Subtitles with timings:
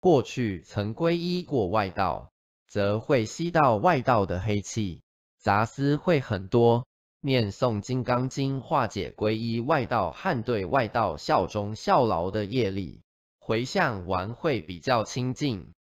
[0.00, 2.32] 过去曾皈依过外道，
[2.66, 5.02] 则会吸到外道的黑气，
[5.38, 6.86] 杂思会很多。
[7.20, 13.02] 念诵《金刚经》，化解皈依外道和对外道效忠效劳的业力，
[13.38, 15.74] 回向完会比较清净。